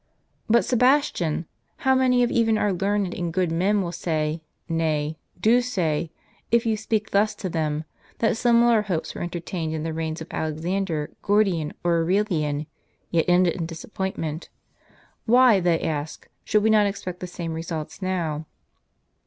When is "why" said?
15.27-15.59